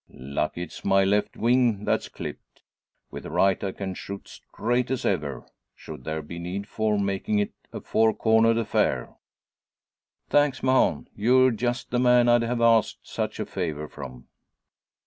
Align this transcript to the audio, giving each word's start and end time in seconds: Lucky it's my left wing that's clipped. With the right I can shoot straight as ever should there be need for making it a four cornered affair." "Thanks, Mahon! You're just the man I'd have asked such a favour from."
Lucky 0.09 0.63
it's 0.63 0.83
my 0.83 1.03
left 1.03 1.37
wing 1.37 1.83
that's 1.85 2.09
clipped. 2.09 2.63
With 3.11 3.21
the 3.21 3.29
right 3.29 3.63
I 3.63 3.71
can 3.71 3.93
shoot 3.93 4.27
straight 4.27 4.89
as 4.89 5.05
ever 5.05 5.45
should 5.75 6.05
there 6.05 6.23
be 6.23 6.39
need 6.39 6.67
for 6.67 6.97
making 6.97 7.37
it 7.37 7.53
a 7.71 7.81
four 7.81 8.11
cornered 8.11 8.57
affair." 8.57 9.13
"Thanks, 10.27 10.63
Mahon! 10.63 11.07
You're 11.15 11.51
just 11.51 11.91
the 11.91 11.99
man 11.99 12.27
I'd 12.29 12.41
have 12.41 12.61
asked 12.61 13.07
such 13.07 13.39
a 13.39 13.45
favour 13.45 13.87
from." 13.87 14.25